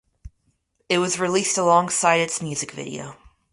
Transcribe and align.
It 0.89 0.97
was 0.97 1.19
released 1.19 1.59
alongside 1.59 2.21
its 2.21 2.41
music 2.41 2.71
video. 2.71 3.17